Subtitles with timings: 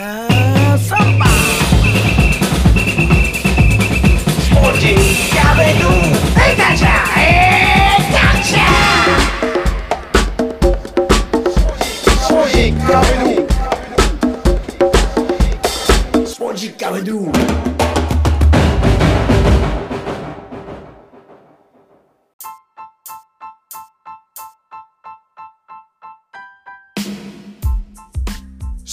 [0.00, 1.29] Have somebody.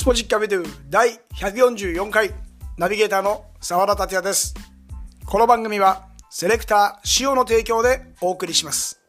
[0.07, 2.31] ポジックアベドゥ第144回
[2.77, 4.53] ナビゲーターの澤田達也です。
[5.25, 9.01] この番組はセレクター塩の提供でお送りします。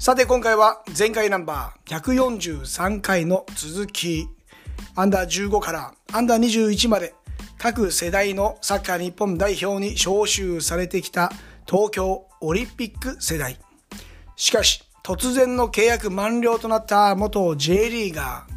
[0.00, 4.26] さて今回は前回ナンバー143回の続き、
[4.96, 7.14] アンダー15からアンダー21まで
[7.56, 11.30] 各世代のサッカー日本代表に招集されてきた
[11.64, 13.56] 東京オリンピック世代。
[14.34, 18.55] しかし突然の契約満了となった元 J リーガー、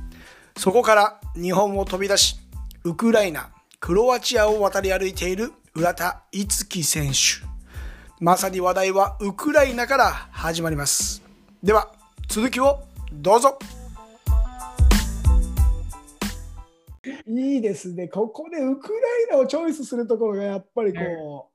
[0.60, 2.36] そこから日本を飛び出し、
[2.84, 7.48] ウクライナ、クロアチアを渡り歩いている浦田樹選手。
[8.20, 11.24] まさに話題はウクライナから始まります。
[11.64, 11.94] では、
[12.28, 12.82] 続きを
[13.14, 13.58] どうぞ。
[17.26, 18.10] いいですね。
[18.10, 21.52] ここでウクライナをチョイスするところがやっぱりこも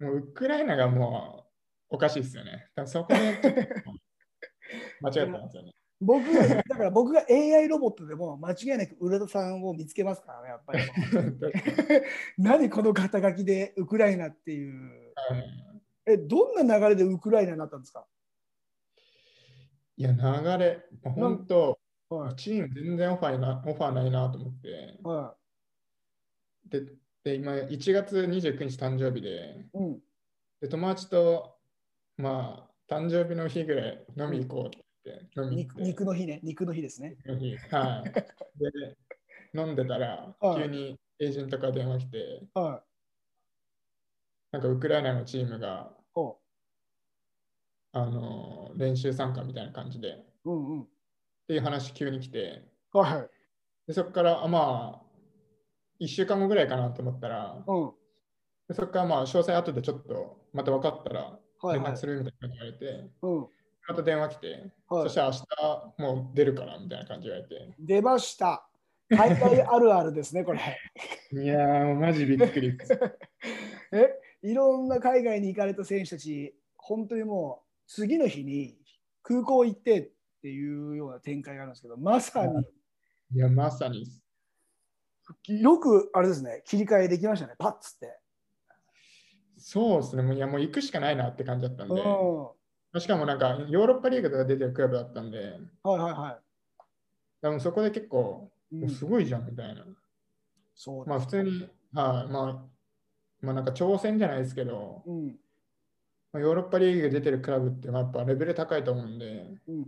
[0.00, 1.44] うウクライナがも
[1.90, 2.70] うおかしい ですよね。
[2.86, 3.18] そこで
[5.02, 5.74] 間違ってますよね。
[6.00, 10.80] う、僕、だから僕が AI ロボットでも間違いなく浦田さんを見つけますからね、やっぱり。
[12.38, 15.12] 何この肩書きでウクライナっていう。
[16.06, 18.06] え、どんな流れでウクライナになったんですか？
[19.96, 20.18] いや、流
[20.62, 21.78] れ、本当、
[22.10, 22.36] はい。
[22.36, 24.98] チーム全然オファーなオファーないなと思って。
[25.02, 25.36] は
[26.66, 26.82] で、
[27.24, 29.78] で今、1月29日誕生日で、い。
[29.78, 30.00] うん。
[30.60, 31.58] で友達と、
[32.16, 34.85] まあ、誕生日の日ぐらい飲み行こうって
[35.50, 36.40] 肉肉の日ね。
[36.42, 37.16] 肉の日ですね。
[37.70, 38.12] はい。
[38.60, 38.96] で、
[39.54, 42.86] 飲んでたら、はい急にエージェントから電話来て、はい。
[44.52, 46.38] なんかウクライナのチームが、ほ
[47.92, 50.50] あの練習参加みたいな感じで、っう。
[50.50, 50.86] うんうん。
[51.46, 53.30] ていう話急に来て、はい。
[53.86, 55.06] でそこから、あまあ、
[56.00, 57.92] 1週間後ぐらいかなと思ったら、うん。
[58.68, 62.06] でそこからまあ詳細後でちょっとまた分かったらはいはい連絡す。
[62.06, 63.46] るみたいな言われて、うん。
[63.88, 64.46] また電話来て、
[64.88, 68.68] はいそしたら明日もう出るからみたいな感じで言われ出ました。
[69.08, 70.58] 大会あるあるですね、これ。
[71.30, 71.42] て。
[71.42, 72.76] いやー、もうマジびっくり。
[73.92, 78.76] え、いろんな海外に行かれた選手たち、本当にもう次の日に
[79.22, 80.10] 空港行ってっ
[80.42, 82.64] ていうような展開があるんですけど、まさに
[83.32, 84.06] いや、まさに。
[85.48, 88.18] よくあれですね、切り替えできましたね、パッつって。
[89.58, 92.55] そうですね、もういやもう行くしかないなって感じだったんうん。
[93.00, 95.40] しかもなんかヨーロッパリーグとか出てるクラブだったんで、い
[95.88, 96.38] はいは
[97.42, 98.76] でもそこで結構、い。
[98.82, 99.84] うん、すごいじゃんみたいな。
[100.74, 102.64] そうですまあ普通に、はい、まあ、
[103.40, 105.26] まあなんか挑戦じゃないですけど、うん。
[106.32, 109.84] まあ、ヨーロッパリーグ出てるクラブってまあやっぱレベル高いと思うんで、うんうん。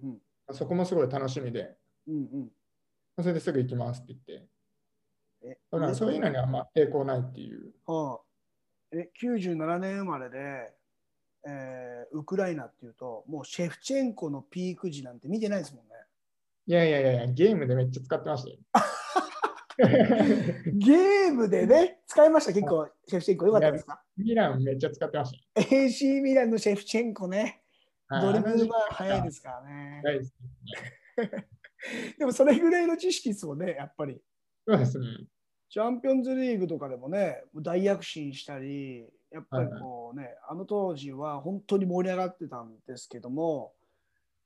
[0.47, 1.77] まあそこもすごい楽しみで、
[2.07, 2.41] うんうん。
[2.43, 2.49] ま
[3.19, 4.49] あそれですぐ行きますって言って、
[5.43, 7.73] えだからそういうのにはまあ抵抗ないっていう。
[7.87, 10.78] はあ、え97年生まれで、
[11.47, 15.93] えーウクライナっていうと、もうシェフチェンコのピーク時なんて見てないですもんね。
[16.67, 18.57] いやいやいやゲームでめっちゃ使ってましたよ。
[20.75, 24.03] ゲームでね、使いました、結構、シェフチェンコよかったですか？
[24.17, 27.63] ミランめっちゃ使ってまし ?AC ミランのシェフチェンコね。
[28.11, 30.03] ドリブルはは速いですからね。
[32.19, 34.21] でもそれぐらいの知識ですもんね、やっぱり。
[34.67, 35.07] そうですね。
[35.71, 43.75] チャンピオンズリーグとかでもね、大躍進したり、やっぱりこうね、あの当時は本当に盛り上がってたんですけども、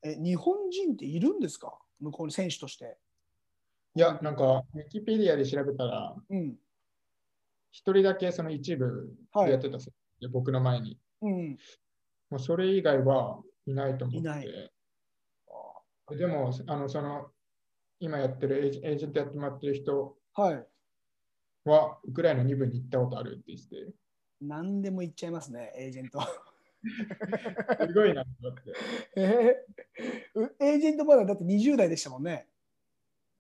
[0.03, 1.79] え日本人っているんですか？
[2.01, 2.97] 向こうに選手として。
[3.95, 6.57] いや、なんか、ウィキペディアで調べたら、うん。
[7.71, 10.99] 一人だけその一部はいやってたんですよ、僕の前に。
[11.21, 11.59] うん。
[12.31, 14.19] もうそれ以外はいないと思って。
[14.19, 14.73] いない
[16.11, 17.31] でも、あの、その、
[18.01, 20.67] 今やってるエージェントやってもらってる人はい。
[21.65, 23.93] は、ウクライナ2部に行ったことあるって言ってて、
[24.43, 26.21] 何でも言っちゃいますね、エージェント。
[27.87, 28.73] すごいなと思って。
[29.17, 32.49] えーうエージェントまだだって20代でしたもんね。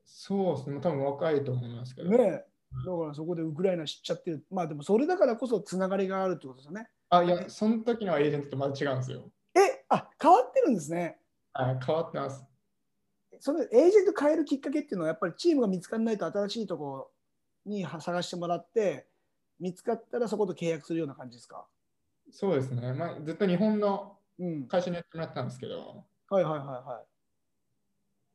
[0.04, 2.10] そうですね、多分若いと思いますけど。
[2.10, 2.44] ね
[2.84, 4.46] だからそこでウクライナ知っちゃってる。
[4.50, 6.88] まあでもそれだからこそつながりがあるってことですよね。
[7.10, 9.30] あ、いや、その時のエージェントとまた違うんですよ。
[9.54, 11.18] え、あ変わってるんですね。
[11.52, 12.44] あ変わってます。
[13.40, 17.10] そのエージェント変えるきっかけっていうのはやっぱりチームが見つからないと新しいところ
[17.66, 19.08] に探してもらって
[19.62, 21.66] 見つかったらそこと契約するような感じですか？
[22.30, 22.92] そうですね。
[22.92, 24.66] まあ、ずっと日本のうん。
[24.66, 27.06] 会社にやってもらってたんですけど、はいはいはいは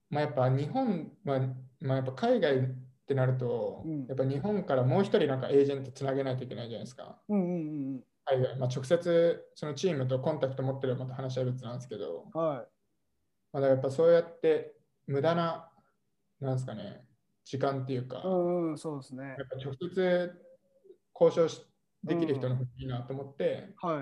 [0.09, 1.39] まあ、やっぱ日本は、
[1.81, 2.61] まあ、やっぱ海外っ
[3.07, 7.21] てなると、うんやっぱ日本からもう一人なんかエージェントつなげないといけないじゃないですか。
[7.27, 12.41] うんうん海外、まあ、直接そのチームとコンタクト持ってるまた話は別なんですけど、うん。
[12.41, 12.67] はい。
[13.53, 14.77] まあ、だやっぱそうやって
[15.07, 15.71] 無駄な、
[16.39, 17.07] なんですかね、
[17.43, 19.43] 時間っていうか、うんうん、そうですねや。
[19.43, 20.46] っぱ直接
[21.19, 21.65] 交渉し
[22.03, 24.01] できる人の方がいいなと思って、はい。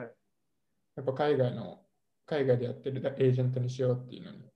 [0.98, 1.80] やっぱ海外の、
[2.26, 4.52] 海外でやってるエージェントにしようっていうのに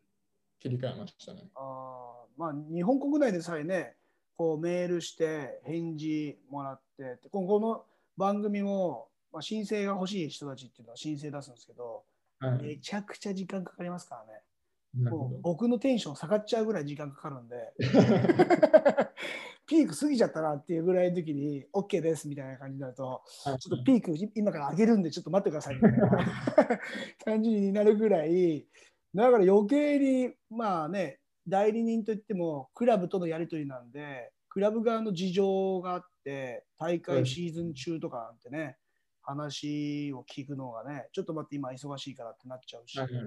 [0.60, 1.50] 切り替えましたね。
[1.56, 3.96] あーまあ、日本国内でさえね、
[4.38, 7.86] こうメールして返事もらってって、今後の
[8.18, 12.04] 番組も、まあ、申請が欲しい人たちっていうのは申請出すんですけど、
[12.40, 12.62] はい。
[12.62, 14.42] めちゃくちゃ時間かかりますからね。
[15.42, 17.86] 僕のテンション下がっちゃうぐらい時間かかるんで、ど。
[19.68, 23.60] ピーク過ぎちゃったなっていうぐらいの時に OK ですみたいな感じになると、はい。
[23.60, 26.82] ちょっとピーク今から上げるんでちょっと待ってくださいみたいな。
[27.24, 28.68] 感じになるぐらい、
[29.14, 38.78] だから余計にまあね、代理人といってもクラブとのやり取りなんで、クラブ側の事情があって、大会シーズン中とかなんてね、
[39.22, 43.24] 話を聞くのがね、ちょっと待って今忙しいからってなっちゃうし、はいはい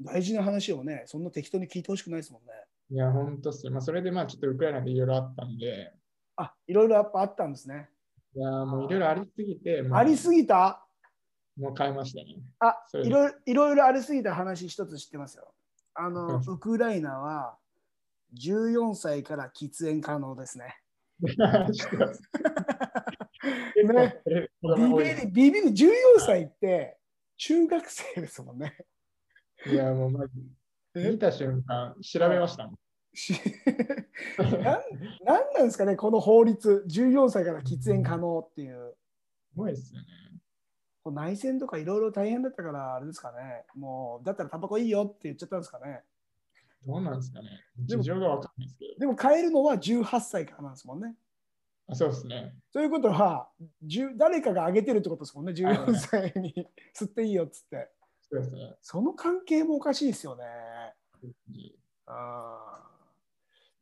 [0.00, 2.48] 大事な話をね、そんな適当に聞いてほしくないですもんね。
[2.90, 3.72] いや、本当っすよ。
[3.72, 5.92] まあ、それでまあちょっとウクライナでいろいろあったんで、
[6.36, 7.88] あ、いろいろやっぱあったんですね。
[8.34, 10.86] いや、もういろいろありすぎて、ありすぎた？
[11.56, 12.42] もう変えましたね。
[12.58, 15.54] あいろいろいろいろありすぎた話一つ知ってますよ。
[15.94, 17.56] あの、うんウクライナは
[18.38, 20.76] 14歳から喫煙可能ですね。
[21.72, 22.22] 知ってます
[23.74, 26.98] 結構ねビビり、ビビり14歳って
[27.38, 28.76] 中学生ですもんね。
[29.64, 30.32] いや、もうマジ
[30.94, 31.10] え？
[31.10, 32.78] 見た瞬間、調べましたもん。
[33.14, 33.32] し
[34.38, 34.50] なん
[35.24, 38.94] なんなんですかね、この法律、14歳から喫煙可能っていう。
[39.52, 40.06] すごいですよね。
[41.06, 46.02] 内戦とかいろいろ大変だったから、あれですかね、もう、だったらタバコいいよって言っちゃったんですかね。
[46.84, 47.48] どうなんですかね。
[47.78, 48.98] 事情がわかんないですけど。
[49.00, 51.14] でも変えるのは18歳からなんですもんね。
[51.88, 52.56] あそうですね。
[52.72, 53.48] ということは、
[53.84, 57.88] 10誰かが上げてるってことですもんね、14歳に吸っていいよっつって。
[58.30, 58.76] そうですね。
[58.82, 60.44] その関係もおかしいですよね。
[62.06, 62.86] あー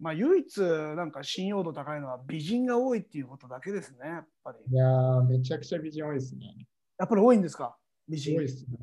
[0.01, 0.61] まあ、唯一
[0.97, 4.59] なんか信用度高いのは美人が多いっていうことだけですね、やっぱり。
[4.71, 6.67] いやー、めちゃくちゃ美人多いですね。
[6.99, 7.77] やっぱり多いんですか、
[8.09, 8.37] 美人。
[8.37, 8.79] 多いですね。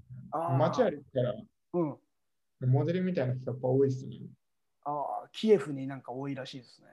[0.58, 1.34] 街歩いたら、
[1.74, 1.98] うん、
[2.72, 4.18] モデルみたいな人やっぱ多いですね。
[4.86, 6.88] あーキエフになんか多いらしいですね。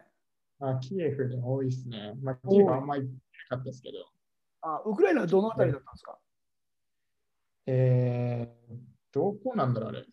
[0.61, 2.15] あキエフに多いですね。
[2.23, 3.11] まあ、キエフあんまり行
[3.49, 3.99] かったですけど。
[4.61, 6.19] あウクライナはどのあたりだったんですか？
[7.71, 8.77] えー、
[9.13, 10.07] どこなんだろう、あれ。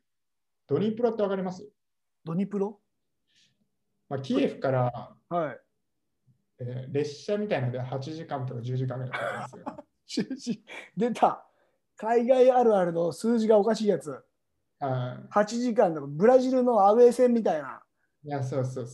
[0.68, 1.66] ドニプロってわかります？
[2.26, 2.82] ドニプロ？
[4.10, 5.60] まあ、キエフから、はい。
[6.60, 10.58] えー列車みたいなので8時間とか10時間ぐらいかかるんですよ。
[10.98, 11.46] 出た
[11.98, 14.22] 海外あるあるの数字がおかしいやつ。
[14.80, 17.82] あ8時間とかブラジルのアウェー戦みたいな。
[18.24, 18.88] いや、そうそう。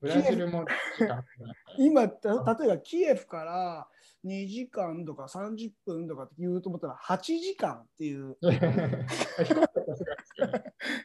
[0.00, 0.66] ブラジルも
[1.78, 3.88] 今、た例えばキエフから
[4.24, 8.36] 2時間とか30分とかって言うと思ったら8時間っていう。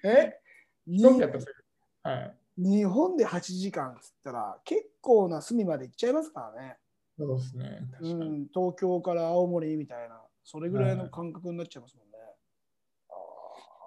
[0.04, 0.40] え？
[2.04, 2.38] はい。
[2.58, 6.78] 日本で8時間っつったら結構な隅まで行っちゃいますからね。
[7.18, 7.88] そうですね。
[7.92, 8.30] 確かうに。
[8.44, 12.18] ん、東京から青森みたいな、それぐらいの感覚になっちゃいますもんね。
[13.10, 13.14] あ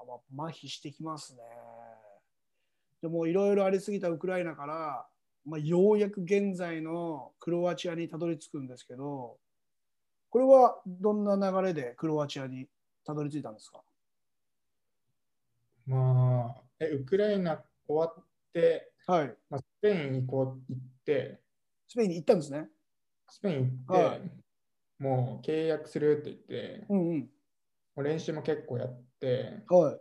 [0.02, 0.06] あ、
[0.36, 1.42] まあ、麻痺してきますね。
[3.02, 5.08] でもいろいろありすぎたウクライナから、
[5.50, 9.38] まあ、ようやく現在のクロアチアにたどり着くんですけど、
[10.30, 12.68] これはどんな流れでクロアチアに
[13.04, 13.82] たどり着いたんですか？
[15.86, 19.36] まあ、え、ウクライナ終わって、はい。
[19.50, 21.40] まあ、スペイン行こう行って、
[21.88, 22.68] スペインに行ったんですね。
[23.28, 24.30] スペイン行って、はい
[24.98, 27.30] もう契約するって言って、もうんうん。
[27.96, 30.00] う練習も結構やって、はい。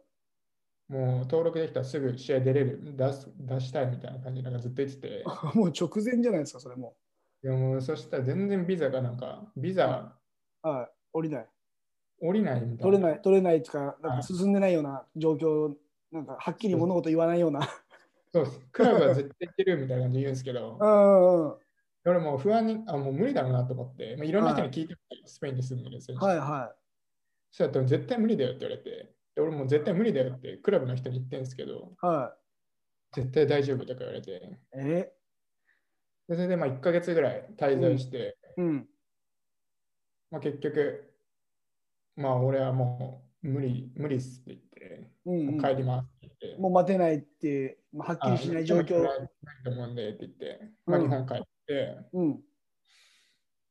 [0.89, 6.97] もう登録できたらすぐ試合出れる、出す出したいみたいな感じでなんかずっと言ってて、 もう直前じゃないですか、それも。
[7.43, 10.17] いやもうそしたら全然ビザがなんか、ビザ
[10.63, 10.91] はい。
[11.13, 11.49] 降りない。
[12.21, 12.77] 降りないみたいな。
[12.83, 15.75] 取れない、取れないっていうか、なんはいか進んでないような状況、
[16.11, 17.61] なんかはっきり物事言わないような。
[18.33, 18.59] そうです。
[18.71, 21.57] クラブは絶対行ってるみたいな感じで言うんですけど う、んうん。
[22.05, 26.25] 俺もう不安に、あ、もう無理だろうなと思って、まあ、いろんな人に聞いてみて、スペインに住んでる選手。
[26.25, 26.75] はいは
[27.51, 32.05] そうやったら絶対無理だよって言われて、で俺も絶対無理だよってクラブの人に言ってるんですけど、い。
[32.05, 32.35] は
[33.13, 34.35] 絶対大丈夫とか言われて、い。
[34.73, 35.13] え？
[36.27, 38.87] でそれでまあ1ヶ月ぐらい滞在して、うん。
[40.29, 41.13] まあ、結局、
[42.17, 45.61] まあ俺はもう無理、無理っすって言って、うん、うん。
[45.61, 48.99] 帰りますって言って、もう待てないって、まあはっきりしない状況。
[48.99, 49.29] あない
[49.63, 52.43] と思うんでって言って、まあ、うん日本帰って、うん。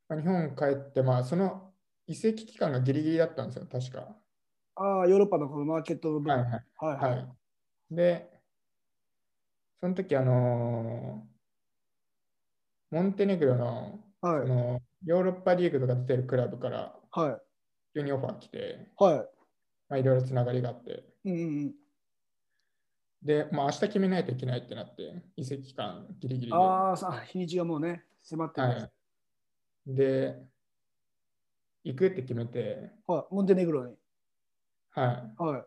[0.08, 1.74] まあ、日本帰って、まあその
[2.06, 4.17] 移籍期間がギリギリだったんですよ、確か。
[4.80, 6.32] ああ、ヨーロッパのこのマーケットの部分。
[6.32, 7.10] はいはいはい。
[7.10, 7.18] はい。
[7.18, 8.30] はい、で、
[9.80, 11.26] その時あの
[12.90, 14.46] モンテネグロのはい。
[14.46, 17.40] そのヨーロッパリーグとか出てるクラブからはい。
[17.94, 19.26] 急にオファー来て、は
[19.88, 21.30] まあ、いろいろつながりがあって、い。
[21.30, 21.74] うんうんうん。
[23.22, 26.58] で、まあ、明日決めないといけないってなって、移籍期間ギリギリで。
[26.58, 28.82] ああ、さ日にちがもうね、迫ってるんです。
[28.82, 28.90] は
[29.86, 30.42] い、で、
[31.84, 33.34] 行くって決めて、はい。
[33.34, 33.94] モンテネグロに。
[34.90, 35.66] はは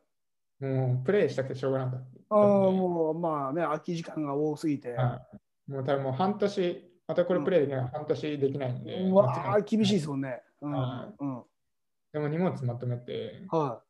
[0.61, 0.65] い。
[0.65, 1.99] い、もうプレイしたくてしょうがなかっ
[2.29, 2.71] たああ。
[2.71, 4.93] もう、まあね、空き時間が多すぎて。
[4.93, 5.21] は
[5.67, 10.41] い、もう多分もう半年、またこれプレイできない、半年できないんで、うわあ、厳しいですもんね。
[10.61, 10.71] うん。
[10.71, 11.43] はうん。
[12.13, 13.81] でも荷物まとめて、は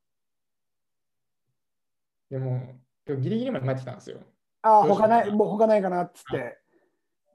[2.29, 2.33] い。
[2.33, 4.19] でも、でもギリギリまで待ってたんですよ。
[4.61, 6.57] ああ、他ない、もう他ないかなっつって。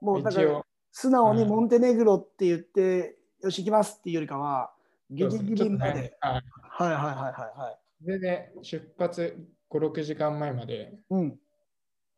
[0.01, 4.71] もうだから素直にはいモンテネグロって言って、よし、行きますっていうよりかは、
[5.11, 5.93] ギリギリまで。
[5.93, 6.41] ねはい
[6.81, 9.37] はいはいはいでね、出発
[9.69, 11.39] 5、6時間前までうん。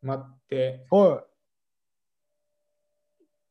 [0.02, 1.24] 待って、は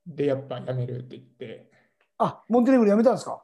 [0.07, 0.15] い。
[0.17, 1.71] で、やっぱやめるって言って、
[2.19, 3.43] あ、モンテネグロやめたんですか？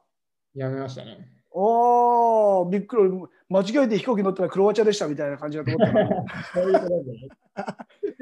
[0.55, 1.29] やめましたね。
[1.51, 3.03] おー、びっくり。
[3.47, 7.03] 間違えて飛行機乗ったらクロアチアでしたみたいな感じだと思ったの そういうこと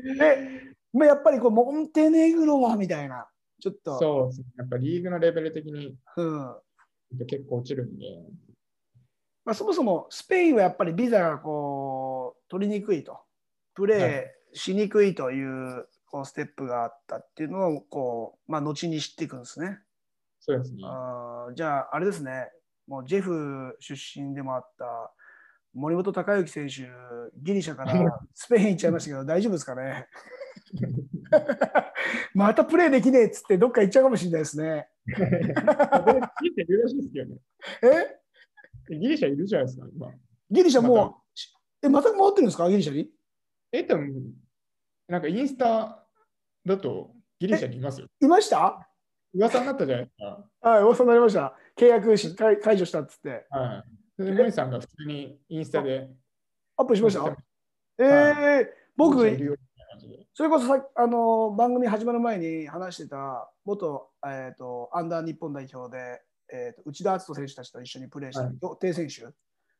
[0.04, 3.28] で、 で、まあ、やっぱりこうモンテネグロはみたいな。
[3.60, 3.98] ちょっと。
[3.98, 4.46] そうですね。
[4.58, 6.56] やっぱリーグのレベル的にうん
[7.28, 8.06] 結構落ちるんで、
[9.46, 13.20] まあ、そもそもスペインはやっぱりビザがこう取りにくいと。
[13.74, 19.80] プレーしにくいというこうステップがあったっていうのをこう、まあ、後に知っていくんですね。
[20.40, 20.82] そうですね。
[20.86, 22.50] あーじゃあ、あれですね、
[22.88, 25.12] もうジェフ出身でもあった
[25.74, 26.84] 森本孝之選手、
[27.42, 30.08] ギリシャから スペイン行っちゃいましたけど、大丈夫ですかね？
[32.36, 34.88] またプレーできねえっつって、どっか行っちゃうかもしれないですね。
[37.82, 38.20] え？
[38.90, 40.12] ギリシャいるじゃないですか、今。
[40.52, 41.16] ギリシャもう、ま
[41.84, 43.10] え、また戻ってるんですか、ギリシャに？
[43.72, 44.04] え、でも、
[45.08, 46.06] なんかインスタ
[46.66, 48.08] だとギリシャにいますよ。
[48.22, 48.88] いました？
[49.34, 50.18] 噂になったじゃないです
[50.62, 50.70] か。
[50.70, 51.56] はい、噂になりました。
[51.78, 53.46] 契約し解解除したっつって。
[53.50, 53.84] は
[54.20, 54.24] い。
[54.24, 56.10] で、森さんが普通にインスタで。
[56.78, 57.24] アップしました？
[57.24, 57.36] はい
[58.00, 59.20] えー、僕、
[60.34, 66.22] それこそさあの番組始まる前に話してた元、えー、とアンダー日本代表で、
[66.52, 68.58] えー、と内田篤人選手たちと一緒にプレーしたはい。
[68.62, 69.26] 予定選手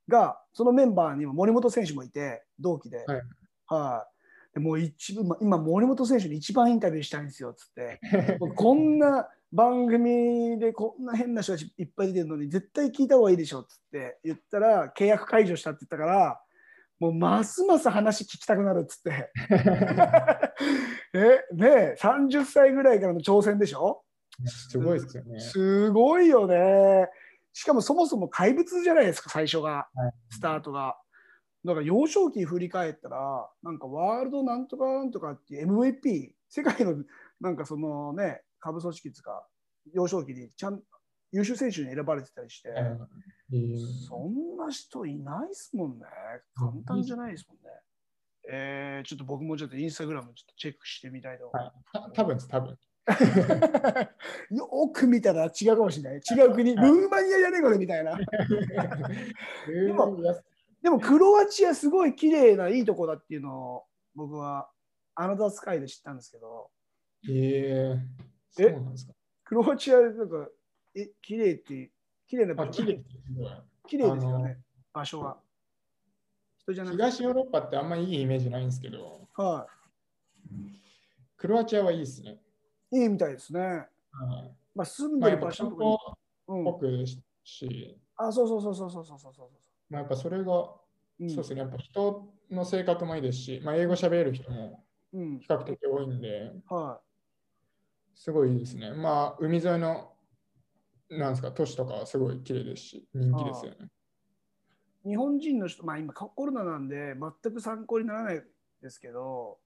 [0.08, 3.22] がそのメンバーにも森本選手もいて同期で,、はい。
[3.68, 4.08] は
[4.56, 8.00] もう一番今森本選手に一番インタビューしたいんですよっつって。
[8.56, 16.42] こんな番組でこんな変な人たちいっぱい出てるのに絶対聞いた方がいいでしょっつって言ったら契約解除したって言ったから
[17.00, 19.32] もうますます話聞きたくなるっつって。
[21.16, 24.04] えねえ30歳ぐらいからの挑戦でしょ？
[24.46, 25.40] すごいですよね。
[25.40, 27.08] すごいよね。
[27.54, 30.98] しかもそもそも怪物じゃないですか、最初が、はいスタートが。
[31.66, 37.04] だから幼少期振り返ったら、なんかワールドなんとかなんとかっていう MVP、世界の
[37.40, 39.48] なんかそのね、下部組織ですか、
[39.94, 40.82] 幼少期にちゃん
[41.34, 42.70] 優秀選手に選ばれてたりして、
[44.08, 46.06] そんな人いないですもんね。
[46.56, 47.64] 簡単じゃないですもんね。
[48.52, 52.14] えー、ちょっと僕もちょっとインスタグラムちょっとチェックしてみたいと思います。
[52.14, 52.78] た多分です、多分。
[54.50, 56.20] よく見たら違うかもしれない。
[56.20, 58.18] 違う国、ルーマニアじゃねえこれみたいな。
[59.68, 60.18] でも
[60.82, 63.84] でもクロアチアすごい綺麗ないいとこだっていうのを
[64.16, 64.70] 僕は
[65.16, 66.70] アナザースカイで知ったんですけど、
[67.30, 68.00] えー、
[68.50, 69.14] そうなんですか。
[69.44, 70.50] クロアチアなんか、
[70.96, 71.92] え、綺麗って、
[72.28, 73.04] 綺麗な場あ、所綺麗
[73.88, 74.60] 綺麗ですよね、
[74.94, 75.38] 場所が。
[76.60, 77.04] 人じゃなくて。
[77.04, 79.68] 東ヨーロッパってあんまりいいイメージないんですけど、は
[81.38, 82.42] クロアチアはいいですね。
[82.94, 83.60] いいみたいですね。
[83.60, 83.88] はい、
[84.76, 89.50] まあ、住んでる場所もか、まあ、僕、うん、し、あ、そうそうそうそうそうそうそう
[89.90, 90.76] まあ、やっぱそれが、
[91.20, 98.92] うん、そうですね、やっぱ人の性格もいいですし、まあ、英語喋れる人も比較的多いんで、うん、はい、すごいですね。
[98.92, 100.14] まあ、海沿いの、
[101.10, 103.90] なんですか、都市とかはすごい綺麗ですし、人気ですよね。
[105.06, 108.44] 日本人の人、まあ今コロナなんで全く参考にならない
[108.82, 109.60] ですけど、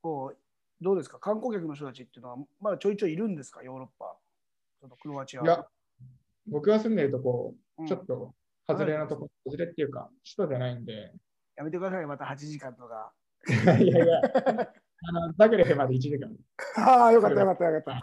[0.00, 0.38] こう
[0.80, 1.18] どうですか？
[1.18, 3.62] 観光客の人たちっていうのはまだちょいちょいいるんですか？
[3.62, 4.16] ヨーロッパ、
[4.80, 5.42] そのクロアチア。
[5.42, 5.66] いや、
[6.46, 7.86] 僕が住んでるとこ、うん。
[7.86, 8.34] ちょっと
[8.66, 11.12] 外れのとこ、外れっていうか、首都じゃないんで、
[11.56, 12.24] やめてください、また。
[12.24, 13.12] 8時間とか。
[13.82, 14.20] いやいや、
[15.08, 16.28] あのザグレブまで1時間。
[16.76, 18.02] ああ、よかったよかったよかっ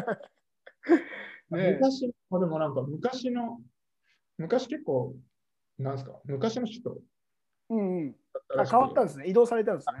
[0.00, 0.20] た。
[1.50, 3.60] 昔の、でもなんか昔の、
[4.38, 5.14] 昔結構、
[5.78, 6.98] なんですか、昔の首都。
[7.70, 8.16] うんうん。
[8.58, 9.26] あ変わったんですね。
[9.26, 9.94] 移動されたんですね。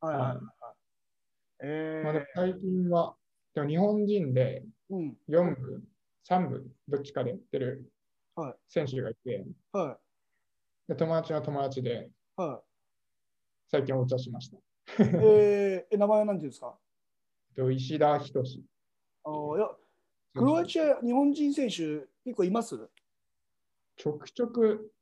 [0.00, 0.16] はい。
[0.16, 0.38] はい
[2.02, 3.16] まあ、最近は、
[3.54, 5.16] でも日本人でうん。
[5.28, 5.82] 4部、
[6.28, 7.90] 3部、どっちかでやってる
[8.36, 9.98] はい選手がいて、は
[10.88, 12.62] で友達の友達でいは
[13.70, 14.56] 最近お茶しました。
[14.56, 14.60] い。
[14.98, 16.78] えー、 え名前は何ていうんですか？
[17.56, 18.42] と石田仁。
[19.24, 19.70] あーいや
[20.34, 22.76] クロアチア、日本人選手結構います？
[23.96, 24.92] ちょくちょく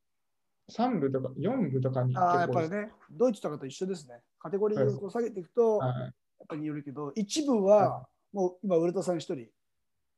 [0.71, 4.23] 3部とか4部とかにああ、やっぱりね、ドイツとかと一緒ですね。
[4.38, 9.47] カテゴリーを下げていくと、やはい、っぱりによるけど、一部はもう今、浦田さん一人。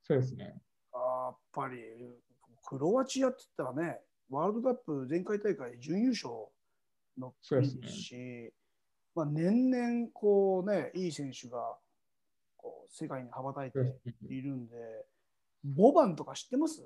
[0.02, 0.60] そうですね。
[0.92, 1.76] やっぱり、
[2.66, 4.00] クロアチアって言ったらね、
[4.30, 6.30] ワールドカップ前回大会準優勝
[7.18, 8.52] の国ですし、
[9.14, 11.76] まあ、年々こうね、いい選手が
[12.56, 13.78] こう世界に羽ばたいて
[14.28, 14.74] いるんで、
[15.62, 16.82] ボバンとか知ってます？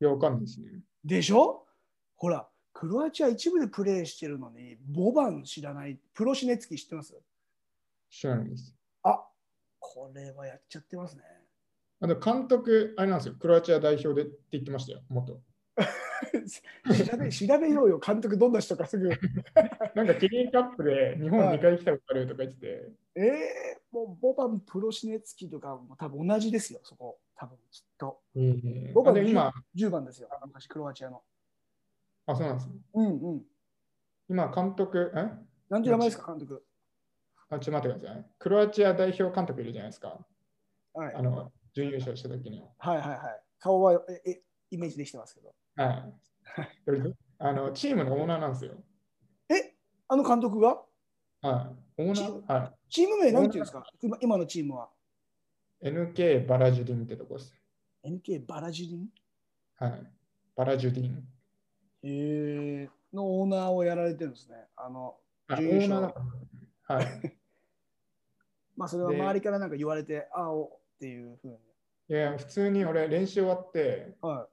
[0.00, 0.68] いや、わかんないですね。
[1.04, 1.64] でしょ？
[2.16, 7.16] ほら、クロアチア一部でプレーしてるのに、ボバン知らない、プロシネツキ知ってます？
[8.10, 8.74] 知らないです。
[9.02, 9.24] あ
[9.78, 11.22] これはやっちゃってますね。
[12.00, 15.40] あと監督、あれなんですよ、クロアチア代表でって言ってましたよ、元。
[17.10, 19.08] 調べ調べようよ、監督どんな人かすぐ。
[19.94, 27.18] なんかキリンカップで日本2回来たことあるとか言ってて、えー、もうボバン、プロシネツキとかも多分同じですよ、そこ。
[27.36, 28.20] 多分きっと。
[28.34, 31.22] えー僕は今、10番ですよ、昔クロアチアの。
[32.26, 32.74] あ、そうなんですね。
[32.94, 33.46] うんうん。
[34.28, 35.30] 今、監督、え？
[35.68, 36.64] なんて名前ですか、監督。
[37.50, 38.26] あ、ちょっと待ってください。
[38.38, 40.18] クロアチア代表監督いるじゃないですか。
[40.94, 42.64] はい、あの、準優勝した時に。
[42.78, 43.18] はいはいはい。
[43.58, 45.52] 顔はええイメージできてますけど。
[45.76, 46.12] はい。
[47.38, 48.74] あの、チームのオーナーなんですよ。
[49.48, 49.74] え
[50.08, 50.82] あの監督が？
[51.42, 52.02] はい。
[52.02, 53.84] オーナチーはチーム名なんていうんですか？
[54.02, 54.90] 今今のチームは。
[55.82, 55.86] い。
[55.88, 57.54] NK バラジュディンってとこです。
[58.04, 59.08] NK バラジリン？
[59.76, 60.12] はい。
[60.54, 61.28] バラジュディン。
[62.02, 64.68] えー、のオーナーをやられてるんですね。
[64.76, 65.16] あの、
[65.48, 67.06] あオ準優勝ーナーはい。
[68.80, 70.68] まあそれはで周りからなんか言われて、あおっ
[70.98, 71.54] ていうふうに。
[72.08, 74.48] いや、普通に俺練習終わって、は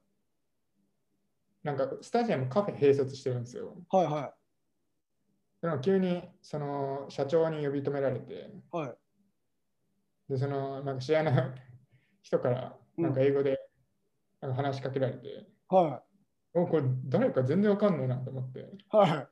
[1.62, 3.74] なんかスタジアムカフェ併設してるんですよ。
[3.90, 4.34] いはいは
[5.62, 8.36] でも急にその社長に呼び止められて、い
[8.70, 8.94] はい。
[10.28, 11.32] で、そのなんか試合の
[12.20, 13.58] 人からなんか英語で
[14.42, 16.02] なんか話しかけられて、は
[16.52, 18.60] おこれ誰か全然わかんないなと思って。
[18.60, 19.26] いは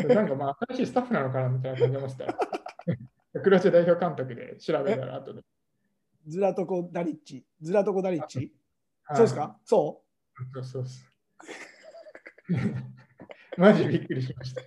[0.00, 0.02] い。
[0.02, 2.59] で なんかまあ新しいスタッフなのかなみたいな感じでました。
[3.42, 5.42] クロアチア代表監督で調べたら後で。
[6.26, 7.44] ズラトコ・ダリッチ？
[7.62, 8.38] ズラトコ・ダリッチ？
[9.04, 9.56] はいそうですか？
[9.64, 10.02] そ
[10.54, 11.00] そうそうそ
[12.48, 12.60] う。
[13.56, 14.62] マジびっくりしました。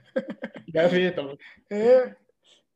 [0.73, 1.41] やべえと思って。
[1.71, 2.17] うえ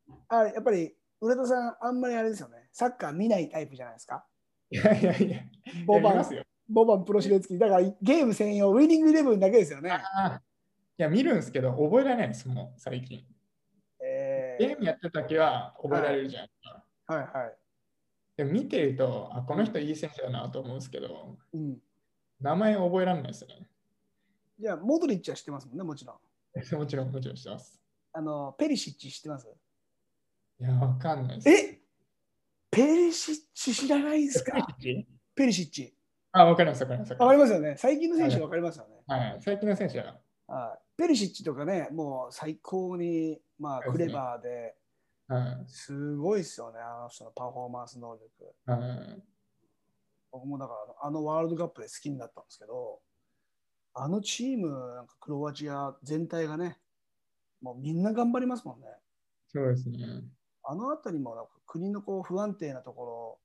[0.10, 2.70] ー、あやっぱり、浦田さん、あんまりあれですよね。
[2.72, 4.26] サッカー見ないタイプじゃないですか？
[4.70, 5.42] いやいやいや、
[5.86, 6.26] ボバン。
[6.70, 7.58] ボバンプロシレツキ。
[7.58, 9.90] だからゲーム専用、ウィニングイレブンだけですよね。
[9.92, 10.42] あ
[10.98, 13.26] いや、見るんですけど、覚えられないです、もう最近。
[14.60, 16.84] えゲームやってた時は覚えられるじゃないですか。
[17.10, 17.58] ー、はいはい。
[18.38, 21.78] でも見てると、あ、この人いい選手だなと思うんですけど、うん。
[22.40, 23.68] 名前覚えられないですよね。
[24.60, 26.18] じゃあ、モドリッチは知ってますもんね、もちろん。
[26.78, 27.82] もちろん、もちろんしてます。
[28.14, 29.48] あの、ペリシッチ知ってます？
[30.60, 31.50] いや、わかんないです。
[31.50, 31.82] え？
[32.72, 34.68] ペリシッチ知らないですか？
[35.36, 35.96] ペリシッチ？
[36.32, 37.12] あ、わかります、わかります。
[37.14, 37.76] わかりりますよね。
[37.78, 38.96] 最近の選手わかりますよね。
[39.08, 44.76] はい、最近の選手は、はいペリシッチとかね、もう最高に、まあ、クレバーで、
[45.28, 48.56] はい、すごいですよね、あの人のパフォーマンス能力。
[48.66, 48.78] は
[49.16, 49.22] い、
[50.32, 53.00] 僕もだから、あのワールドカップで好きになったんですけど、
[53.94, 56.80] あのチーム、なんかクロアチア全体がね、
[57.62, 58.88] もうみんな頑張りますもんね。
[59.50, 59.98] そうですね。
[60.64, 63.40] あのあたりもなんか国のこう不安定なとこ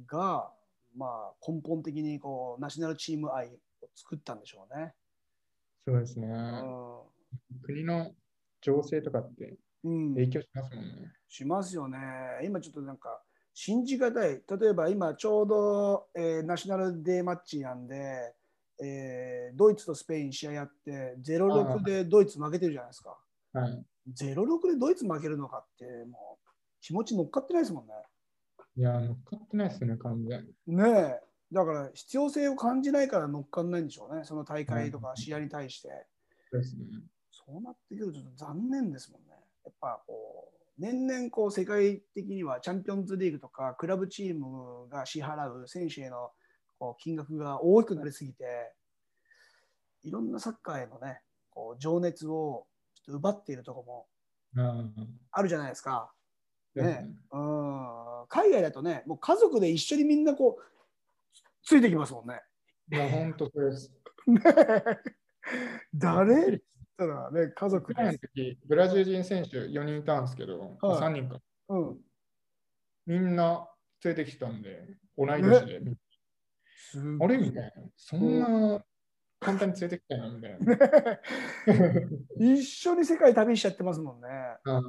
[0.00, 0.50] ろが、
[0.96, 3.50] まあ、根本的にこうナショナルチーム愛を
[3.94, 4.94] 作ったんでしょうね。
[5.86, 6.28] そうですね。
[7.62, 8.12] 国の
[8.60, 11.12] 情勢とかってうん、うん影響しますもんね。
[11.28, 11.98] しますよね。
[12.42, 13.20] 今ちょっとなんか
[13.52, 14.42] 信じがたい。
[14.60, 18.34] 例えば今ちょうど、えーナショナルデーマッチなんで、
[18.82, 23.18] えードイツとスペイン試合やって0-6でドイツ負けてるじゃないですか。
[23.52, 23.84] はい。
[24.18, 26.48] 0-6でドイツ負けるのかってもう
[26.80, 27.92] 気持ち乗っかってないですもんね。
[28.76, 30.76] いや、乗っかってないですね、完全に。
[30.76, 31.20] ねえ。
[31.52, 34.24] だから必要性を感じないから乗っかんないんでしょうね。
[34.24, 35.88] その大会とか試合に対して。
[36.50, 36.84] そうですね。
[37.30, 39.28] そうなってくるとちょっと残念ですもんね。
[39.64, 46.30] やっぱこう、年々こう世界的にはチャンピオンズリーグとかクラブチームが支払う選手への
[46.78, 48.72] こう金額が大きくなりすぎて、
[50.02, 53.84] いろんなサッカーへのね、こう情熱をちょっと奪っているとこ
[54.56, 54.84] ろもあ
[55.32, 56.12] あるじゃないですか。
[56.76, 60.62] あ、ねうん海外だとね、もう家族で一緒にみんなこう、
[61.64, 62.40] ついてきますもんね。
[62.92, 63.92] いや、本当そうです。
[64.26, 64.40] ね
[65.94, 66.60] 誰っ
[66.96, 71.40] たらね、家ウ族の時、ブラジル人選手4人いたんですけど、はい3人か。
[71.68, 72.00] うん。
[73.06, 73.68] みんな
[74.04, 75.80] 連れてきたんで、同い年で。
[76.76, 77.72] すあれみたいな。
[77.96, 78.84] そんな
[79.44, 82.56] 簡単に連れてきたよみたいな。
[82.56, 84.28] 一緒に世界旅しちゃってますもんね。
[84.64, 84.82] あ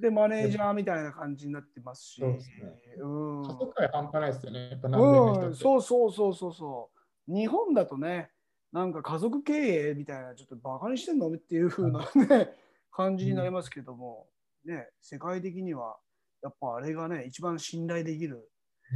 [0.00, 2.20] で、マネージャーみたいな感じになってますし。
[2.20, 4.70] そうですねうんー加速感半端ないですよね。
[4.70, 6.90] やっぱそうそうそうそうそ
[7.28, 7.32] う。
[7.32, 8.30] 日本だとね、
[8.72, 9.52] なんか家族経
[9.90, 11.30] 営みたいな、ちょっとバカにしてんの？
[11.32, 12.54] っていう風なね、
[12.90, 14.28] 感じになりますけども、
[14.64, 15.96] ね、世界的には、
[16.42, 18.48] やっぱあれがね、一番信頼できる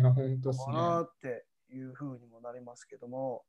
[0.02, 0.38] かね。
[0.72, 3.44] なっていう風にもなりますけども、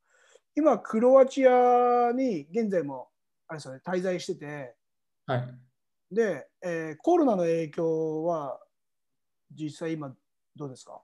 [0.58, 3.12] 今、クロアチアに現在も
[3.48, 4.76] あれですよ、ね、滞在してて、
[5.26, 5.60] はい。
[6.12, 8.60] で、えーコロナの影響は
[9.52, 10.16] 実際今
[10.56, 11.04] どうですか？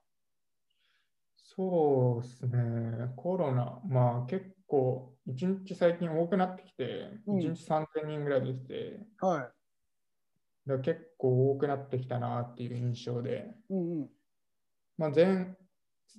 [1.38, 3.13] そうですね。
[3.16, 9.54] コロナ、まあ結構、一日最近多くなってきて、うん一日3000人ぐらいできて、は
[10.66, 13.74] だから結構多くなってきたなっていう印象で、い。
[13.74, 14.10] うんうん。
[14.98, 15.56] まあ、前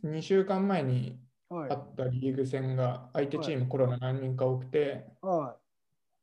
[0.03, 1.24] 2週間前にはい
[1.63, 1.75] あ。
[1.75, 5.57] ったリーグ戦が相手チームコロナ何人か多くては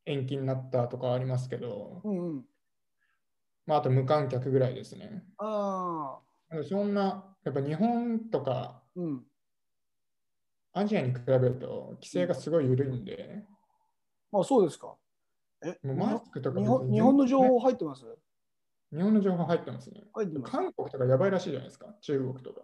[0.06, 2.46] 延期になったとかありますけどい。、うんうん。
[3.65, 5.24] まあ、あと無観客ぐらいですね。
[5.38, 6.20] あ
[6.52, 6.63] あ。
[6.63, 9.24] そんな、やっぱ日本とかうん。
[10.74, 13.44] アジアに比べると規制がすごい緩いんで、
[14.32, 14.96] まあそうですか。
[15.65, 18.06] え、マスクとか日本日本の情報入ってます？
[18.94, 20.04] 日本の情報入ってますね。
[20.46, 22.62] 韓国とかやばいらしいじゃないですか、中国とか。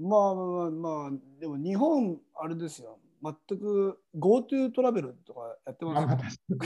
[0.00, 1.10] まあまあまあまあ、
[1.40, 2.98] でも日本、あれですよ。
[3.22, 6.40] 全く GoTo トラベルとかやってます。
[6.46, 6.64] 確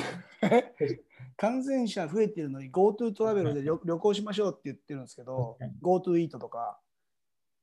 [0.78, 0.98] かに
[1.36, 6.78] 感染者増えてるのに GoTo トラベルで旅旅行しましょうって言ってるんですけど、GoTo イートとか、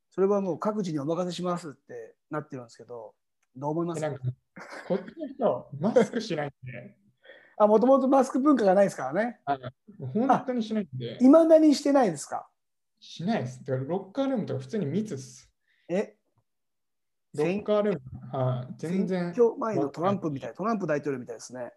[0.10, 3.16] それはもう各自にお任せしますってなってるんですけど、
[3.56, 4.02] どう思います？
[4.02, 4.10] か
[4.90, 6.98] こっちの人、マスクしないんで、
[7.58, 9.40] あ、もともとマスク文化がないですからね。
[10.14, 12.50] 本当にしないんで、いまだにしてないですか？
[13.00, 13.64] しないです。
[13.64, 15.51] だからロッカールームとか普通に密です。
[15.96, 16.16] え？
[17.36, 18.00] ロッカールー
[18.32, 19.34] ム、はい、全然。
[19.34, 21.72] 選挙前のトランプみたい、トランプ大統領みたいですね。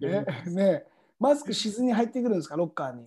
[0.00, 0.84] ねね。
[1.18, 3.06] マスクしずに入ってくるんですか、ロッカーに。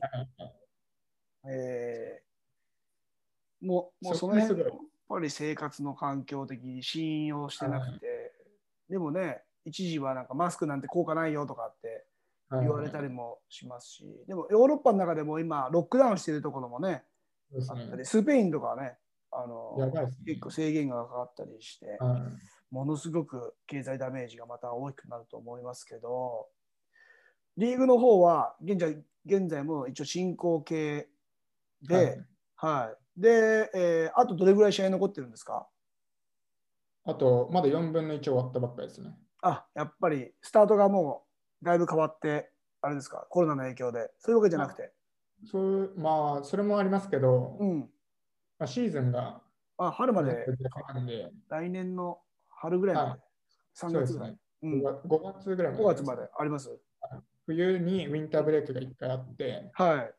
[1.49, 2.23] えー
[3.65, 4.71] もうもうその辺、やっ
[5.07, 8.33] ぱり生活の環境的に信用してなくて、
[8.89, 12.03] でもね、一時はなんかマスクなんて効果ないよとかって
[12.51, 17.05] 言われたりもしますし、でもヨーロッパの中でも今、ロックダウンしてるところもね、
[18.03, 18.97] スペインとかはね、
[19.31, 20.07] あのね。
[20.25, 22.21] 結構制限がかかったりして、はい
[22.73, 26.47] ものすごく経済ダメージがまた大きくなると思いますけど、
[27.55, 31.07] リーグの方は現在現在も一応進行形
[31.83, 32.25] で、はい。
[32.55, 33.21] はい。
[33.21, 35.67] で、えーあとどれぐらい試合残ってるんですか？
[37.05, 39.15] あと、まだ4分の1終わったばっかりですね。
[39.43, 41.25] あ、やっぱりスタートがも
[41.61, 44.93] うだいぶ変わって、あれですか、コロナの影響で、そういうわけじゃなくて。
[45.45, 47.79] そうまあ、それもありますけど、うん。
[48.59, 49.41] まあ、シーズンが
[49.77, 50.45] あ、春まで、
[50.93, 53.19] なんで、来年の春ぐらいまで、はい
[53.75, 54.29] 3そうで月ぐらい。
[54.29, 54.39] すね。
[54.61, 55.83] うん、5 5月ぐらいまで。
[55.83, 56.79] 5月まであります。
[57.45, 60.13] 冬にウィンターブレイクが1回あって、はい。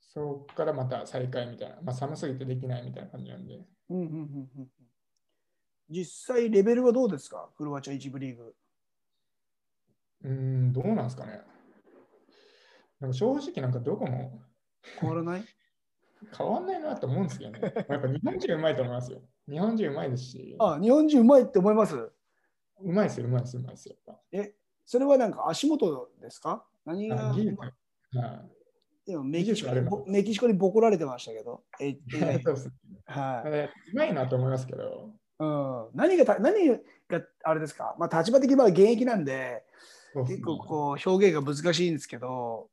[0.00, 4.68] そこからまた再開みたいな、まあ、寒すぎてできないみたいな感じなんで、うんうんうんうんうん
[5.88, 8.56] 実際、レベルはどうですか、クロアチア1部リーグ。
[10.24, 11.42] うーん、どうなんですかね。
[13.00, 14.40] なんか正直なんかどこも
[15.00, 15.44] 変わらない？
[16.36, 17.60] 変わんないなと思うんですけどね。
[17.88, 19.20] やっぱ日本人うまいと思いますよ。
[19.48, 21.94] 日本人うまいですし、あ、日本人うまいって思います？
[21.96, 22.12] う
[22.92, 23.96] まいですよ、うまいです、うまいですよ。
[24.32, 24.52] え、
[24.86, 26.64] それはなんか足元ですか？
[26.84, 27.32] 何が？
[27.34, 27.56] 技術。
[27.60, 27.68] は
[29.06, 29.10] い。
[29.10, 31.62] でもメキシコメキシコにボコられてましたけど。
[31.80, 31.98] ええ
[32.42, 32.70] そうです
[33.04, 33.50] はい。
[33.50, 36.78] ねうまいなと思いますけど、うん、何がた何が
[37.44, 39.64] あれですか、まあ、立場的には現役なんで、
[40.12, 40.36] そうっすね。
[40.38, 42.68] 結構こう表現が難しいんですけど、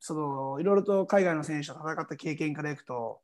[0.00, 3.20] そのいろいろと海外の選手と戦った経験からいくと、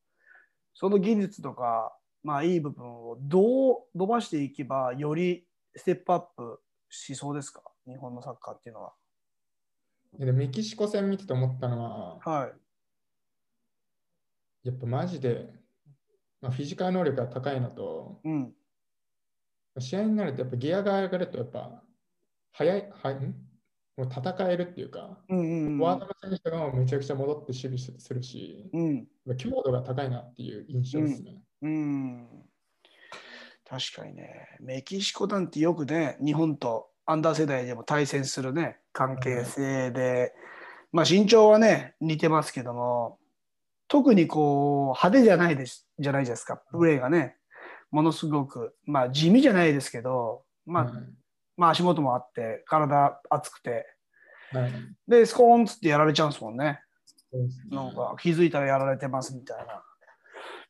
[0.75, 8.93] その技術とか、まあ、いい部分をどう伸ばしていけば、よりステップアップしそうですか、日本のサッカーっていうのは。
[10.19, 12.47] でメキシコ戦見てて思ったのは、は
[14.65, 14.69] い。
[14.69, 15.53] やっぱマジで、
[16.41, 18.55] まあ、フィジカル能力が高いのと、うん。
[19.79, 21.83] 試合になるとやっぱギアが上がるとやっぱ
[22.53, 23.35] 早い、はい、ん？
[23.97, 25.79] もう戦えるっていうか、うんうんうん。
[25.79, 29.07] ワードの選手がめちゃくちゃ戻って守備するし、うん。
[29.37, 31.41] 強度が高いなっていう印象ですね。
[31.63, 32.29] うん。
[33.69, 40.33] 確かにね、メキシコなんてよくね、日本とアンダー世代でも対戦するね、関係性で、
[40.93, 43.19] まあ身長はね、似てますけども、
[43.87, 47.37] 特にこう派手じゃないですじゃないですか、プレーがね、
[47.91, 50.95] ものすごく、まあ地味じゃないですけど、まあ、はい
[51.57, 53.87] まあ足元もあって、体熱くて、
[54.53, 54.73] はい
[55.09, 56.81] で、スコーンっつってやられちゃうんですもんね。
[57.71, 59.83] なんか気づいたらやられてますみたいな。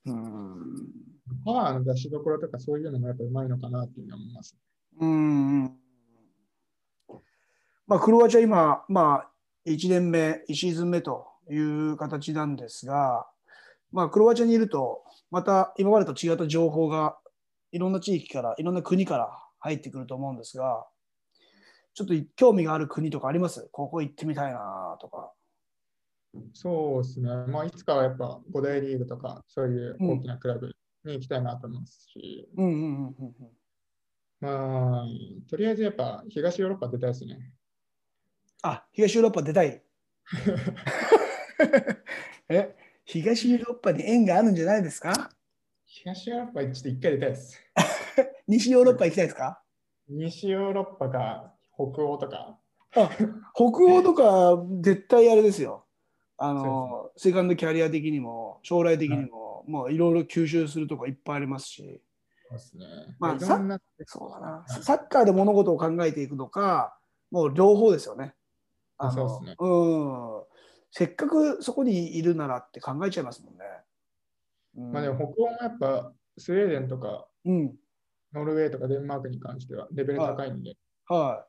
[0.06, 1.04] うん。
[1.44, 4.56] パワーの出しどころとかそういうのもやっぱうまいのかなっていうのは思います。
[5.00, 5.64] うん。
[7.86, 9.30] まあ、クロアチア今、まあ、
[9.66, 13.26] 1年目、1シーズン目という形なんですが、
[13.92, 17.18] まあ、クロアチアにいると、また今までと違った情報が
[17.72, 20.86] いろんな地域から、いろんな国から入ってくると思うんですが、
[21.94, 23.66] ちょっと興味がある国とかあります？
[23.72, 25.32] ここ行ってみたいなとか。
[26.52, 27.28] そうですね。
[27.48, 30.74] まあ、いつかはやっぱ5大リーグとかそういう大きなクラブ
[31.04, 32.48] に行きたいなと思いますし。
[34.40, 35.06] まあ、
[35.48, 37.54] とりあえずやっぱ東ヨーロッパ出たいですね。
[38.62, 39.82] あ、東ヨーロッパ出たい。
[42.50, 45.30] え、東ヨーロッパに縁があるんじゃないですか？
[45.96, 47.56] 東ヨーロッパちょっと一回出たいです。
[48.48, 49.62] 西ヨーロッパ行きたいですか？
[50.08, 52.58] 西ヨーロッパか北欧とか。
[52.96, 53.10] あ
[53.54, 55.84] 北欧とか絶対あれですよ。
[56.36, 62.02] あそのセカンドキャリア的にも将来的にも、もういろいろ吸収するとこいっぱいありますし、
[62.48, 62.86] そうですね。
[63.20, 64.64] まあいろんなそうだな。
[64.66, 66.98] サッカーで物事を考えていくのか、
[67.30, 68.34] もう両方ですよね。
[68.98, 70.42] あのそうですねうん。
[70.90, 73.62] せっかくそこにいるならって考えちゃいますもんね。
[74.76, 77.74] うん、まあでも北欧もやっぱスウェーデンとかうん。
[78.34, 81.46] ノルウェーとかデンマークに関してはレベル高いんで、は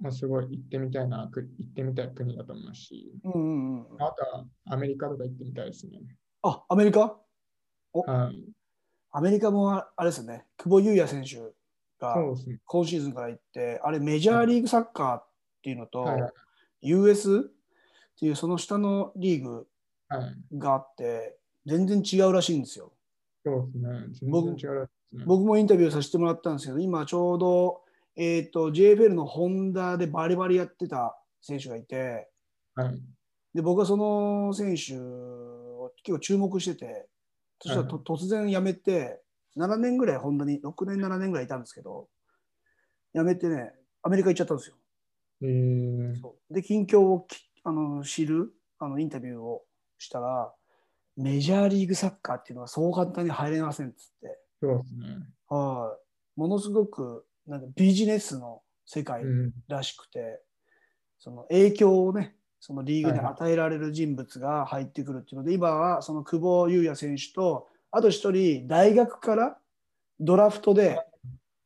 [0.00, 3.20] まあ、すごい行ってみたいな、く行ってみたい国だと思うし、い。
[3.24, 4.02] うんうんうん。
[4.02, 6.00] あとはアメリカとか行ってみたいですね。
[6.42, 7.18] あ、アメリカ？
[7.92, 8.44] はい。
[9.10, 10.44] アメリカもああれですよね。
[10.58, 11.36] 久保優也選手
[11.98, 12.14] が。
[12.64, 15.26] 今シーズンから行って、あれメジャーリーグサッカーっ
[15.62, 16.32] ていうのと、はいはい
[16.82, 17.40] US っ
[18.18, 19.66] ていうその下のリーグはい。
[20.52, 22.92] があって、全然違うらしいんですよ。
[23.44, 23.90] そうですね。
[24.20, 25.24] 全僕然違うですね。
[25.26, 27.82] 僕もインタビューさせてもらったんですけど、今ちょうど、
[28.16, 32.28] えー、と JFL のホンダでバリバリやってた選手がいて、
[32.74, 33.02] はい。
[33.54, 37.08] で僕はその選手を結構注目してて、
[37.60, 39.22] そしたらと突然辞めて、
[39.56, 42.08] 7年ぐらいホンダに、6年、7年ぐらいいたんですけど、
[43.14, 44.76] 辞めてね、アメリカ行っちゃったんですよ。
[45.42, 46.14] えー、
[46.50, 49.65] で、近況をきあの知るあのインタビューを
[49.98, 50.52] したら、
[51.16, 54.82] メジャーリーグサッカーっていうのはそう簡単に入れませんっつって、そう。
[54.82, 55.26] ですね。
[55.48, 55.96] は
[56.36, 59.52] い、ものすごくなんかビジネスの世界うん。
[59.68, 60.40] らしくて、
[61.18, 63.34] その影響をね、そのリーグにはいはい。
[63.34, 69.58] 与えられる人物が入ってくるっていうので、今はその久保優也選手と、あと一人、大学から
[70.20, 71.00] ドラフトで、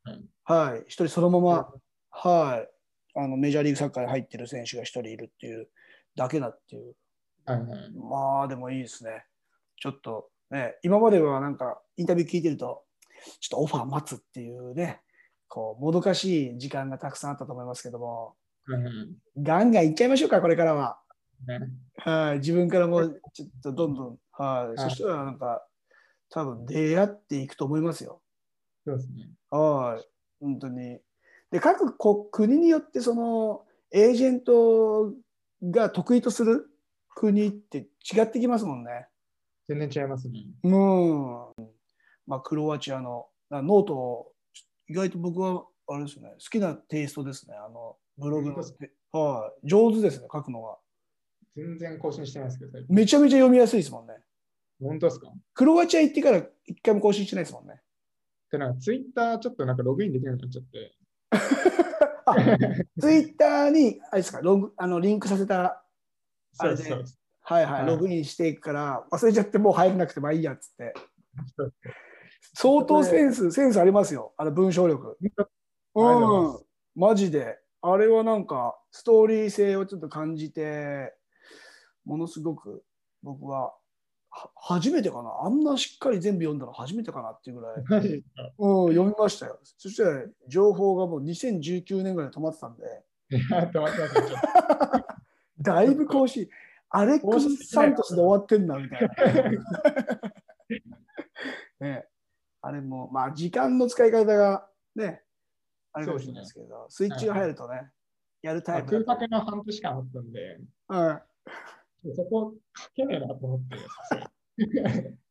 [0.04, 0.24] はい。
[0.44, 1.72] はい、一人そのまま、
[2.10, 2.68] はい、
[3.18, 5.68] あのメジャーリーグサッカーに入ってる選手が一人いるっていう
[6.16, 6.94] だけだっていう。
[7.50, 7.90] はいはい。
[7.92, 9.24] まあでもいいですね。
[9.76, 12.82] ちょっとね、今まではなんかインタビュー聞いてると、
[13.40, 15.00] ちょっとオファー待つっていうね、
[15.48, 18.34] こう、もどかしい時間がたくさんあったと思いますけども、
[19.36, 21.00] ガンガンいっちゃいましょうか、これからは。
[21.46, 21.58] ね
[21.96, 25.66] はい、自分からもちょっとどんどん、はい、はいそしたらなんか、
[26.30, 28.20] 多分出会っていくと思いますよ。
[28.86, 29.30] そうですね。
[29.50, 30.06] はい、
[30.40, 31.00] 本当に。
[31.50, 35.12] で、各国国によって、その、エージェント
[35.62, 36.69] が得意とする
[37.20, 39.06] 国って違ってきますもんね。
[39.68, 40.46] 全然違いますね。
[40.64, 40.72] うん。
[42.26, 44.32] まあ、クロアチアのなノート、
[44.88, 47.54] 意外と僕は、あれですね、好きなテイストですね。
[47.54, 48.56] あの、ブログの。
[49.12, 49.68] はい。
[49.68, 50.78] 上手ですね、書くのが。
[51.54, 54.14] 全然更新してないですけど、めちゃめちゃ読みやすいですもんね。
[54.80, 55.30] 本当ですか？
[55.52, 57.82] クロアチア行ってから一回も更新してないですもんね。
[58.50, 60.96] で、なんかツイッターちょっとなんかログインできなくなっちゃって。
[62.26, 62.34] あ
[62.98, 65.84] ツイッターに、あれですか、ログあのリンクさせた、
[66.58, 67.20] あそうれでそうです。
[67.42, 70.94] はいはい、はいログインしていくから、忘れちゃってもう入れなくてもいいやっつって。
[71.56, 71.74] そう
[72.54, 75.16] 相当センス、センスありますよ、あの文章力。
[75.94, 76.60] うん、
[76.94, 77.58] マジで。
[77.82, 81.14] あれはなんか、ストーリー性をちょっと感じて、
[82.04, 82.84] ものすごく
[83.22, 83.74] 僕は、
[84.30, 85.30] は初めてかな。
[85.42, 88.24] あんなしっかり全部読んだの初めてかなっていうぐらい、
[88.58, 89.58] うん、読みましたよ。
[89.78, 90.02] そして、
[90.48, 92.84] 情報がもう2019年ぐらいで止まってたんで、
[93.30, 94.40] 止まってますねちょっ
[95.60, 96.48] だいぶ更新、
[96.90, 99.08] アレックス・サントスで終わってんだみたいな。
[101.86, 102.08] ね、
[102.60, 105.22] あれも、まあ、時間の使い方がね、
[105.92, 107.90] あれかもしれないですけど、スイッチが入るとね、
[108.42, 108.88] やるタイと。
[108.90, 111.20] プ空白の半年間あったんで、うん
[112.16, 113.76] そこ書けねえなと思って。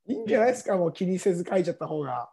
[0.06, 2.32] いいんじゃないですか、もう気にせず書いちゃった方が。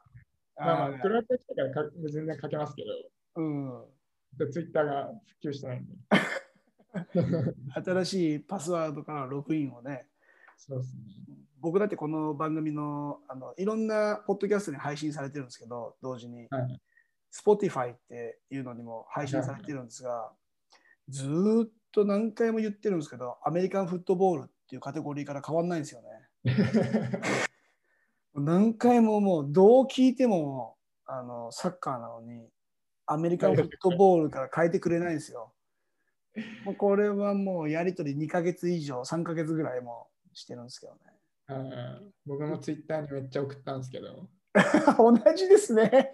[0.58, 2.86] まあまあ、クあロアチア来たからか全然書けますけー
[3.36, 3.84] うん、
[4.36, 5.10] ど、ツイッターが
[5.42, 5.94] 普及してないんで。
[7.84, 10.08] 新しいパスワードからログインをね、
[10.56, 11.02] そうですね。
[11.60, 16.80] 僕だってこの番組のあのいろんなポッドキャストに配信されてるんですけど、同時に、はい。
[17.32, 20.32] Spotify っていうのにも配信されてるんですが、
[21.08, 26.08] ずーっと何回も言ってるんですけど、アメリカンフットボールっていうカテゴリーから変わんないんですよね。
[28.34, 32.48] 何回ももうどう聞いてもあのサッカーなのに
[33.06, 35.52] アメリカンフットボールから変えてくれないんですよ。
[36.64, 41.00] もうこれはもうやり取り2ヶ月以上3ヶ月ぐらいもしてるんですけどね。
[41.48, 44.28] うん僕もツイッターにめっちゃ送ったんですけど、
[44.98, 46.12] 同じですね。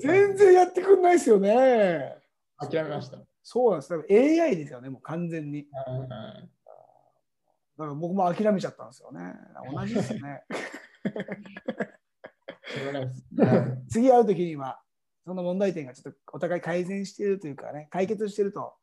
[0.00, 2.16] 全然やってくんないですよね。
[2.58, 3.18] 諦めました。
[3.42, 3.94] そうなんです。
[3.94, 5.68] AI ですよね、もう完全に。
[5.86, 6.08] うん
[7.78, 9.34] だから僕も諦めちゃったんですよね。
[9.72, 10.44] 同じですね。
[13.88, 14.82] 次会うときには、
[15.24, 18.74] その問題点がちょっとお互い改善しているというかね、解決していると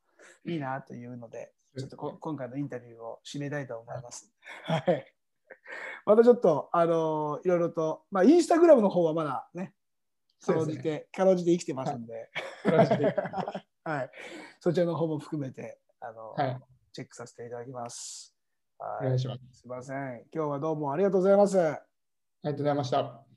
[0.46, 4.34] いいなというので、ちょっとこ今回のインタビューを締めたいと思います。
[4.64, 5.06] はい。
[6.06, 9.74] またちょっと、あのいろいろと、まあ、インスタグラムの方はまだね、
[10.44, 12.30] かろうじて、かろうじて生きてますんで、
[12.66, 13.16] マジで
[13.84, 14.12] はい。
[14.60, 16.62] そちらの方も含めて、あの、はい、
[16.94, 18.36] チェックさせていただきます。
[18.80, 19.06] おはい。
[19.06, 19.60] 願いします。
[19.60, 20.26] すみません。
[20.34, 21.60] 今日はどうもありがとうございます。
[21.60, 21.84] あ
[22.44, 23.29] りがとうございました。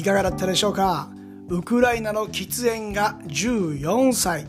[0.00, 1.10] いかがだったでしょうか？
[1.48, 4.46] ウクライナの喫煙が14歳。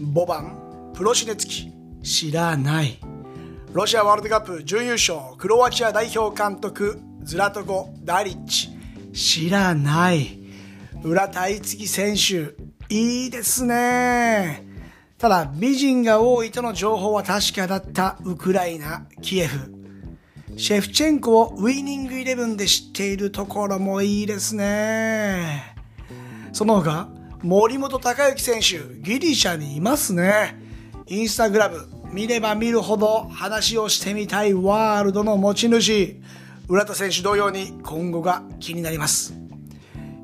[0.00, 1.70] ボバンプロシネツキ
[2.02, 2.98] 知らない。
[3.72, 5.36] ロシアワールドカップ準優勝。
[5.38, 8.70] クロアチア代表監督ズラトコ・ダリッチ。
[9.12, 10.40] 知らない。
[11.04, 12.56] 浦田樹選手。
[12.92, 14.66] いいですね。
[15.16, 19.81] ただ美人が多いとの情報は確かだったウクライナキエフ。
[20.56, 25.74] シェフチェンコをウイニングイレブンで知っているところもいいですね。
[26.52, 27.08] その他、
[27.42, 30.60] 森本隆之選手、ギリシャにいますね。
[31.06, 36.20] インスタグラム、見れば見るほど話をしてみたいワールドの持ち主。
[36.68, 39.34] 浦田選手同様に今後が気になります。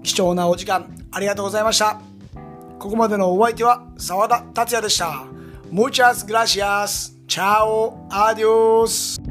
[0.02, 2.00] 貴重なお時間ありがとうございました。
[2.78, 5.26] ここまでのお相手は沢田達也でした。
[5.72, 7.12] Muchas gracias.
[7.26, 8.06] Chao.
[8.10, 9.27] Adios.